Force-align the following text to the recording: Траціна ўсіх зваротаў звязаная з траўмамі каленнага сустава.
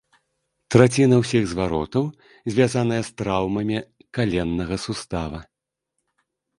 Траціна 0.75 1.15
ўсіх 1.21 1.43
зваротаў 1.51 2.03
звязаная 2.55 2.99
з 3.13 3.15
траўмамі 3.23 3.77
каленнага 4.19 4.75
сустава. 4.89 5.37